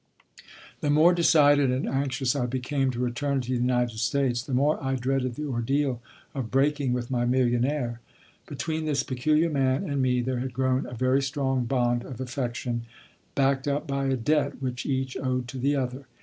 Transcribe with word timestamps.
The 0.79 0.89
more 0.89 1.13
decided 1.13 1.69
and 1.69 1.87
anxious 1.87 2.35
I 2.35 2.47
became 2.47 2.89
to 2.89 2.99
return 2.99 3.39
to 3.41 3.49
the 3.51 3.55
United 3.59 3.99
States, 3.99 4.41
the 4.41 4.51
more 4.51 4.83
I 4.83 4.95
dreaded 4.95 5.35
the 5.35 5.45
ordeal 5.45 6.01
of 6.33 6.49
breaking 6.49 6.91
with 6.93 7.11
my 7.11 7.23
millionaire. 7.25 7.99
Between 8.47 8.85
this 8.85 9.03
peculiar 9.03 9.51
man 9.51 9.87
and 9.87 10.01
me 10.01 10.21
there 10.21 10.39
had 10.39 10.53
grown 10.53 10.87
a 10.87 10.95
very 10.95 11.21
strong 11.21 11.65
bond 11.65 12.03
of 12.03 12.19
affection, 12.19 12.85
backed 13.35 13.67
up 13.67 13.85
by 13.85 14.07
a 14.07 14.15
debt 14.17 14.59
which 14.59 14.87
each 14.87 15.15
owed 15.17 15.47
to 15.49 15.59
the 15.59 15.75
other. 15.75 16.07